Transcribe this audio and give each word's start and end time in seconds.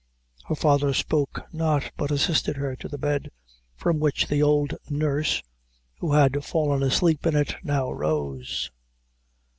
Her 0.47 0.55
father 0.55 0.95
spoke 0.95 1.41
not, 1.53 1.91
but 1.95 2.09
assisted 2.09 2.57
her 2.57 2.75
to 2.75 2.87
the 2.87 2.97
bed 2.97 3.29
from 3.75 3.99
which 3.99 4.25
the 4.25 4.41
old 4.41 4.73
nurse, 4.89 5.43
who 5.99 6.13
had 6.13 6.43
fallen 6.43 6.81
asleep 6.81 7.23
in 7.27 7.35
it, 7.35 7.57
now 7.63 7.91
rose. 7.91 8.71